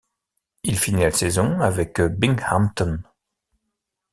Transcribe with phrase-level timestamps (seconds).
[0.63, 3.03] Il finit la saison avec Binghamton.